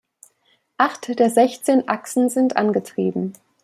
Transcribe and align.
Acht 0.79 1.19
der 1.19 1.29
sechzehn 1.29 1.87
Achsen 1.87 2.27
sind 2.31 2.57
angetrieben. 2.57 3.33